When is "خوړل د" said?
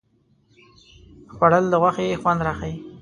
1.33-1.73